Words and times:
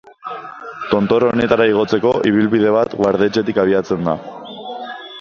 Tontor 0.93 1.25
honetara 1.27 1.69
igotzeko 1.73 2.15
ibilbide 2.31 2.75
bat, 2.79 2.99
Guardetxetik 3.05 3.63
abiatzen 3.69 4.07
da. 4.11 4.21